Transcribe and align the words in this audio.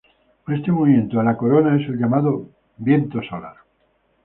Este 0.47 0.71
movimiento 0.71 1.19
de 1.19 1.23
la 1.23 1.37
corona 1.37 1.79
es 1.79 1.87
el 1.87 1.99
llamado 1.99 2.49
viento 2.79 3.21
solar. 3.21 3.57